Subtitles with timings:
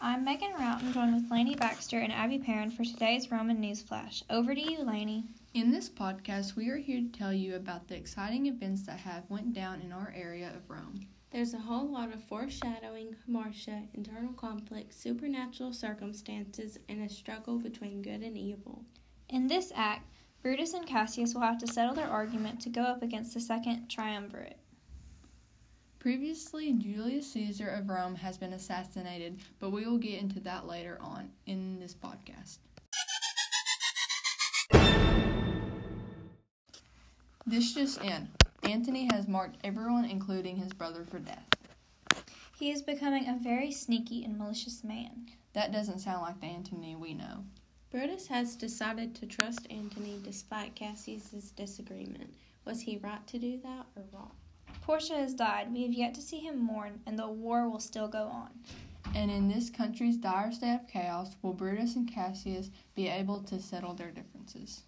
[0.00, 4.22] I'm Megan Roughton, joined with Lainey Baxter and Abby Perrin for today's Roman News Flash.
[4.30, 5.24] Over to you, Lainey.
[5.54, 9.28] In this podcast, we are here to tell you about the exciting events that have
[9.28, 11.08] went down in our area of Rome.
[11.32, 18.00] There's a whole lot of foreshadowing, Marcia, internal conflict, supernatural circumstances, and a struggle between
[18.00, 18.84] good and evil.
[19.28, 20.06] In this act,
[20.42, 23.88] Brutus and Cassius will have to settle their argument to go up against the second
[23.88, 24.60] triumvirate.
[26.08, 30.96] Previously, Julius Caesar of Rome has been assassinated, but we will get into that later
[31.02, 32.60] on in this podcast.
[37.46, 38.26] This just in.
[38.62, 41.44] Antony has marked everyone, including his brother, for death.
[42.58, 45.26] He is becoming a very sneaky and malicious man.
[45.52, 47.44] That doesn't sound like the Antony we know.
[47.90, 52.32] Brutus has decided to trust Antony despite Cassius's disagreement.
[52.64, 54.32] Was he right to do that or wrong?
[54.88, 55.70] Portia has died.
[55.70, 58.48] We have yet to see him mourn, and the war will still go on.
[59.14, 63.60] And in this country's dire state of chaos, will Brutus and Cassius be able to
[63.60, 64.82] settle their differences?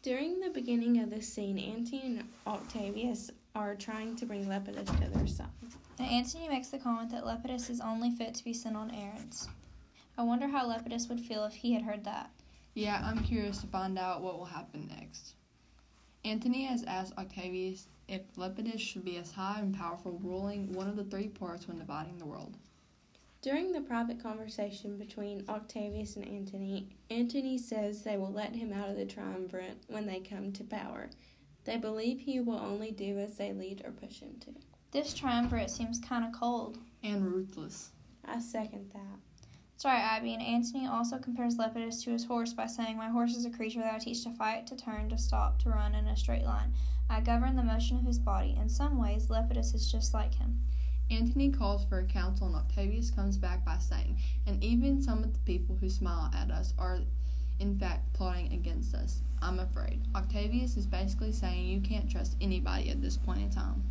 [0.00, 5.10] During the beginning of this scene, Antony and Octavius are trying to bring Lepidus to
[5.10, 5.48] their side.
[5.98, 9.50] And Antony makes the comment that Lepidus is only fit to be sent on errands.
[10.16, 12.30] I wonder how Lepidus would feel if he had heard that.
[12.72, 15.34] Yeah, I'm curious to find out what will happen next.
[16.24, 20.96] Antony has asked Octavius if Lepidus should be as high and powerful, ruling one of
[20.96, 22.58] the three parts when dividing the world.
[23.40, 28.90] During the private conversation between Octavius and Antony, Antony says they will let him out
[28.90, 31.08] of the triumvirate when they come to power.
[31.64, 34.54] They believe he will only do as they lead or push him to.
[34.90, 36.78] This triumvirate seems kind of cold.
[37.02, 37.92] And ruthless.
[38.26, 39.31] I second that.
[39.82, 43.46] Sorry, Abby, and Antony also compares Lepidus to his horse by saying, My horse is
[43.46, 46.16] a creature that I teach to fight, to turn, to stop, to run in a
[46.16, 46.72] straight line.
[47.10, 48.56] I govern the motion of his body.
[48.60, 50.56] In some ways, Lepidus is just like him.
[51.10, 55.32] Antony calls for a council, and Octavius comes back by saying, And even some of
[55.32, 57.00] the people who smile at us are,
[57.58, 59.22] in fact, plotting against us.
[59.42, 60.00] I'm afraid.
[60.14, 63.82] Octavius is basically saying you can't trust anybody at this point in time.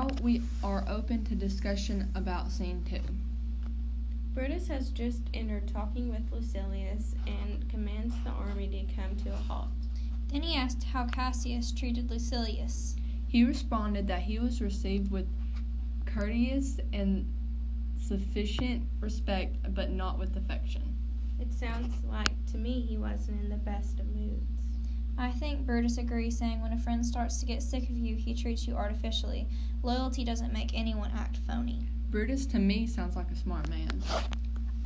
[0.00, 3.02] Now we are open to discussion about scene two.
[4.32, 9.36] Brutus has just entered talking with Lucilius and commands the army to come to a
[9.36, 9.68] halt.
[10.32, 12.96] Then he asked how Cassius treated Lucilius.
[13.28, 15.26] He responded that he was received with
[16.06, 17.30] courteous and
[18.00, 20.96] sufficient respect, but not with affection.
[21.38, 24.62] It sounds like to me he wasn't in the best of moods.
[25.18, 28.34] I think Brutus agrees, saying when a friend starts to get sick of you, he
[28.34, 29.46] treats you artificially.
[29.82, 31.86] Loyalty doesn't make anyone act phony.
[32.10, 34.02] Brutus to me sounds like a smart man.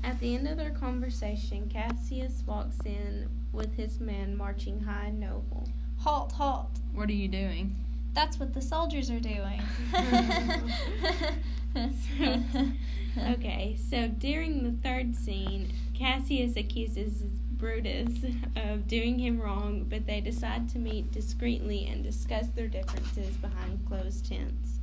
[0.03, 5.21] At the end of their conversation, Cassius walks in with his men marching high and
[5.21, 5.69] noble.
[5.99, 6.79] Halt, halt.
[6.93, 7.75] What are you doing?
[8.13, 9.63] That's what the soldiers are doing.
[13.29, 17.23] Okay, so during the third scene, Cassius accuses
[17.59, 18.25] Brutus
[18.57, 23.87] of doing him wrong, but they decide to meet discreetly and discuss their differences behind
[23.87, 24.81] closed tents,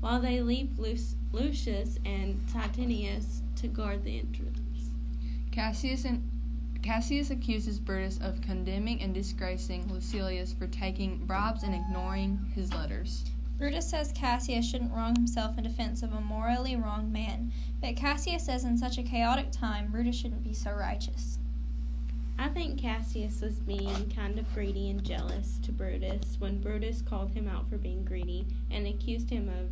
[0.00, 0.98] while they leave Luc-
[1.32, 4.58] Lucius and Titinius to guard the entrance.
[5.50, 6.28] Cassius and
[6.82, 13.24] Cassius accuses Brutus of condemning and disgracing Lucilius for taking bribes and ignoring his letters.
[13.56, 18.44] Brutus says Cassius shouldn't wrong himself in defense of a morally wrong man, but Cassius
[18.44, 21.38] says in such a chaotic time, Brutus shouldn't be so righteous.
[22.38, 27.32] I think Cassius was being kind of greedy and jealous to Brutus when Brutus called
[27.32, 29.70] him out for being greedy and accused him of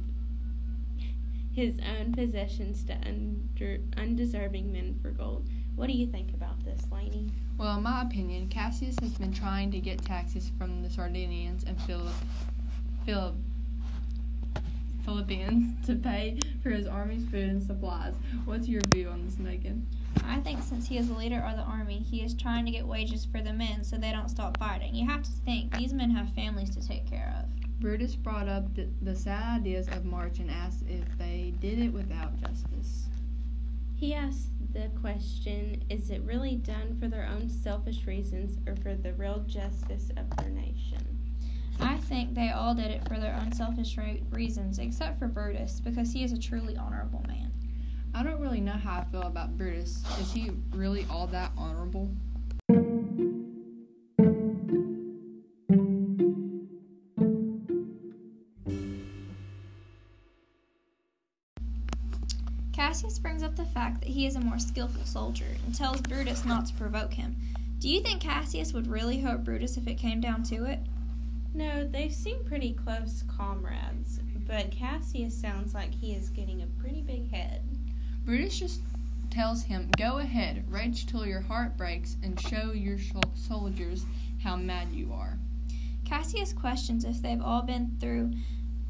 [1.53, 5.49] his own possessions to under, undeserving men for gold.
[5.75, 7.31] What do you think about this, Lainey?
[7.59, 11.81] Well, in my opinion, Cassius has been trying to get taxes from the Sardinians and
[11.83, 12.15] Philip,
[13.05, 13.35] Philip,
[15.05, 18.15] Philippians to pay for his army's food and supplies.
[18.45, 19.87] What's your view on this, Megan?
[20.27, 22.87] I think since he is the leader of the army, he is trying to get
[22.87, 24.95] wages for the men so they don't stop fighting.
[24.95, 27.81] You have to think, these men have families to take care of.
[27.81, 31.93] Brutus brought up the, the sad ides of March and asked if they did it
[31.93, 33.07] without justice.
[33.97, 38.95] He asked the question Is it really done for their own selfish reasons or for
[38.95, 41.19] the real justice of their nation?
[41.81, 45.81] I think they all did it for their own selfish re- reasons, except for Brutus,
[45.81, 47.51] because he is a truly honorable man.
[48.13, 50.03] I don't really know how I feel about Brutus.
[50.21, 52.11] Is he really all that honorable?
[62.73, 66.45] Cassius brings up the fact that he is a more skillful soldier and tells Brutus
[66.45, 67.37] not to provoke him.
[67.79, 70.81] Do you think Cassius would really hurt Brutus if it came down to it?
[71.55, 77.03] No, they seem pretty close comrades, but Cassius sounds like he is getting a pretty
[77.03, 77.63] big head.
[78.31, 78.81] Brutus just
[79.29, 82.97] tells him, Go ahead, rage till your heart breaks, and show your
[83.35, 84.07] soldiers
[84.41, 85.37] how mad you are.
[86.05, 88.31] Cassius questions if they've all been through,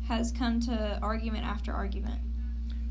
[0.07, 2.21] has come to argument after argument.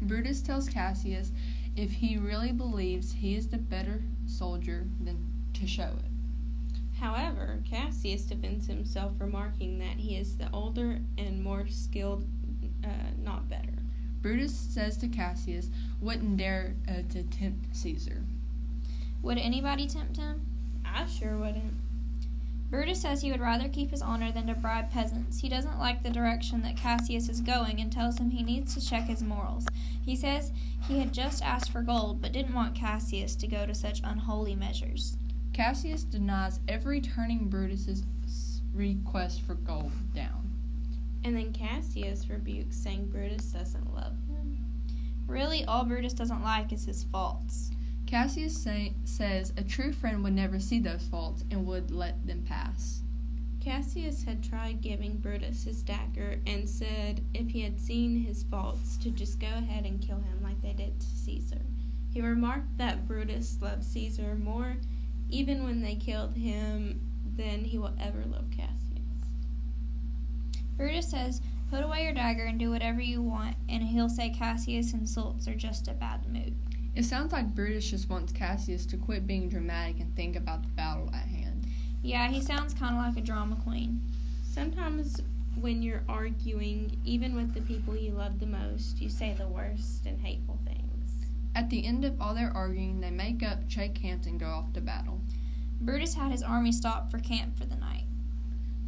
[0.01, 1.31] Brutus tells Cassius
[1.75, 5.23] if he really believes he is the better soldier, then
[5.53, 6.99] to show it.
[6.99, 12.25] However, Cassius defends himself, remarking that he is the older and more skilled,
[12.83, 12.87] uh,
[13.21, 13.78] not better.
[14.21, 15.69] Brutus says to Cassius,
[16.01, 18.24] wouldn't dare uh, to tempt Caesar.
[19.21, 20.45] Would anybody tempt him?
[20.86, 21.74] I sure wouldn't.
[22.69, 25.39] Brutus says he would rather keep his honor than to bribe peasants.
[25.39, 28.88] He doesn't like the direction that Cassius is going and tells him he needs to
[28.88, 29.66] check his morals.
[30.06, 30.51] He says
[30.88, 34.56] he had just asked for gold but didn't want Cassius to go to such unholy
[34.56, 35.18] measures.
[35.51, 38.04] Cassius denies every turning Brutus's
[38.74, 40.38] request for gold down.
[41.24, 44.57] And then Cassius rebukes, saying Brutus doesn't love him.
[45.27, 47.71] Really, all Brutus doesn't like is his faults.
[48.06, 52.44] Cassius say, says a true friend would never see those faults and would let them
[52.48, 53.01] pass.
[53.60, 58.98] Cassius had tried giving Brutus his dagger and said if he had seen his faults
[58.98, 61.62] to just go ahead and kill him like they did to Caesar.
[62.12, 64.77] He remarked that Brutus loved Caesar more
[65.30, 67.00] even when they killed him
[67.36, 68.88] than he will ever love Cassius.
[70.79, 74.93] Brutus says, Put away your dagger and do whatever you want, and he'll say Cassius
[74.93, 76.55] insults are just a bad mood.
[76.95, 80.69] It sounds like Brutus just wants Cassius to quit being dramatic and think about the
[80.69, 81.67] battle at hand.
[82.01, 83.99] Yeah, he sounds kind of like a drama queen.
[84.41, 85.21] Sometimes
[85.59, 90.05] when you're arguing, even with the people you love the most, you say the worst
[90.05, 91.25] and hateful things.
[91.55, 94.71] At the end of all their arguing, they make up, shake hands, and go off
[94.73, 95.19] to battle.
[95.81, 98.05] Brutus had his army stop for camp for the night.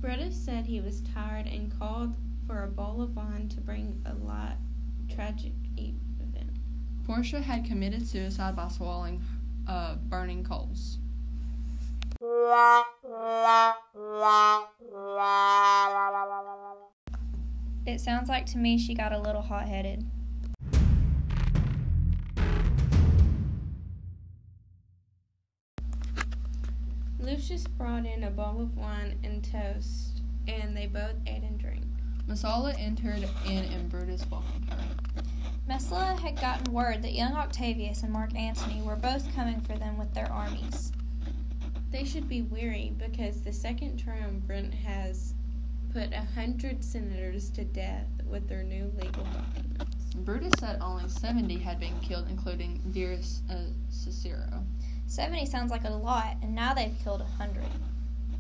[0.02, 2.16] Brutus said he was tired and called
[2.48, 4.58] for a bowl of wine to bring a light,
[5.14, 6.58] tragic event.
[7.06, 9.22] Portia had committed suicide by swallowing
[9.68, 10.98] uh, burning coals.
[17.86, 20.04] It sounds like to me she got a little hot headed.
[27.22, 31.86] Lucius brought in a bowl of wine and toast, and they both ate and drank.
[32.28, 35.24] Messala entered in and Brutus welcomed her.
[35.70, 40.00] Messala had gotten word that young Octavius and Mark Antony were both coming for them
[40.00, 40.92] with their armies.
[41.92, 45.36] They should be weary because the second triumvirate has
[45.94, 50.16] put a hundred senators to death with their new legal documents.
[50.16, 54.64] Brutus said only 70 had been killed, including Verus uh, Cicero.
[55.12, 57.62] 70 sounds like a lot, and now they've killed a 100.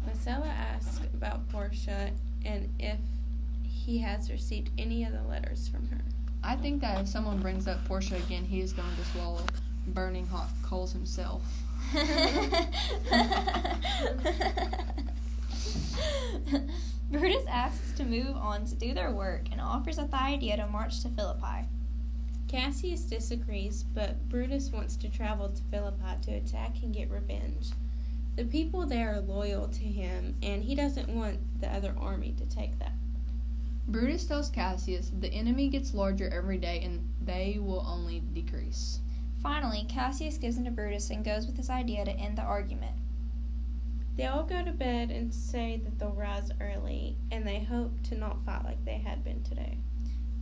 [0.07, 2.11] Messala asked about Portia
[2.45, 2.97] and if
[3.65, 5.99] he has received any of the letters from her.
[6.41, 9.41] I think that if someone brings up Portia again, he is going to swallow
[9.87, 11.41] burning hot coals himself.
[17.11, 20.67] Brutus asks to move on to do their work and offers up the idea to
[20.67, 21.67] march to Philippi.
[22.51, 27.69] Cassius disagrees, but Brutus wants to travel to Philippi to attack and get revenge.
[28.35, 32.45] The people there are loyal to him, and he doesn't want the other army to
[32.45, 32.91] take that.
[33.87, 38.99] Brutus tells Cassius the enemy gets larger every day and they will only decrease.
[39.41, 42.97] Finally, Cassius gives in to Brutus and goes with his idea to end the argument.
[44.17, 48.17] They all go to bed and say that they'll rise early, and they hope to
[48.17, 49.77] not fight like they had been today.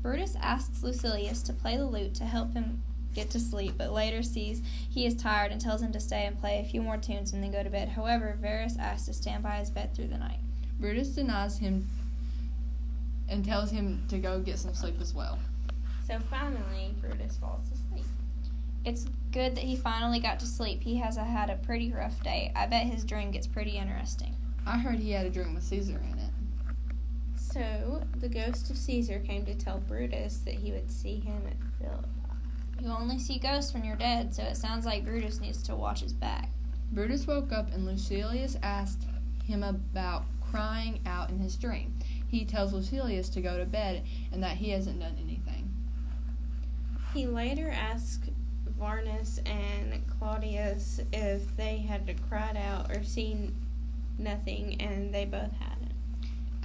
[0.01, 2.81] Brutus asks Lucilius to play the lute to help him
[3.13, 6.39] get to sleep, but later sees he is tired and tells him to stay and
[6.39, 7.89] play a few more tunes and then go to bed.
[7.89, 10.39] However, Verus asks to stand by his bed through the night.
[10.79, 11.87] Brutus denies him
[13.27, 15.37] and tells him to go get some sleep as well.
[16.07, 18.05] So finally, Brutus falls asleep.
[18.85, 20.81] It's good that he finally got to sleep.
[20.81, 22.51] He has had a pretty rough day.
[22.55, 24.35] I bet his dream gets pretty interesting.
[24.65, 26.29] I heard he had a dream with Caesar in it.
[27.51, 31.57] So the ghost of Caesar came to tell Brutus that he would see him at
[31.79, 32.07] Philippi.
[32.79, 36.01] You only see ghosts when you're dead, so it sounds like Brutus needs to watch
[36.01, 36.49] his back.
[36.91, 39.05] Brutus woke up and Lucilius asked
[39.43, 41.97] him about crying out in his dream.
[42.27, 45.73] He tells Lucilius to go to bed and that he hasn't done anything.
[47.13, 48.29] He later asked
[48.79, 53.55] Varnus and Claudius if they had cried out or seen
[54.19, 55.28] nothing, and they both hadn't.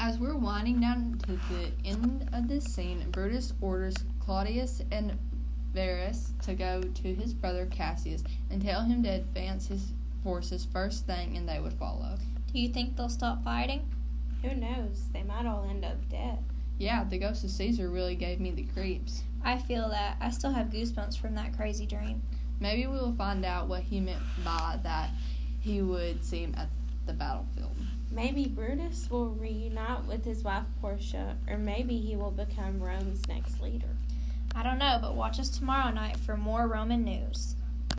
[0.04, 5.18] As we're winding down to the end of this scene, Brutus orders Claudius and
[5.72, 11.06] Verus to go to his brother Cassius and tell him to advance his forces first
[11.06, 12.18] thing and they would follow.
[12.52, 13.88] Do you think they'll stop fighting?
[14.42, 15.06] Who knows?
[15.14, 16.36] They might all end up dead.
[16.76, 19.22] Yeah, the ghost of Caesar really gave me the creeps.
[19.42, 20.18] I feel that.
[20.20, 22.20] I still have goosebumps from that crazy dream.
[22.60, 25.08] Maybe we will find out what he meant by that
[25.62, 26.68] he would see him at
[27.06, 27.74] the battlefield.
[28.14, 33.60] Maybe Brutus will reunite with his wife Portia, or maybe he will become Rome's next
[33.60, 33.88] leader.
[34.54, 37.56] I don't know, but watch us tomorrow night for more Roman news.